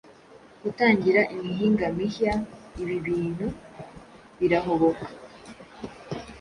[0.63, 2.33] gutangira imihinga mihya
[2.81, 3.47] Ibi bintu
[4.39, 5.05] birahoboka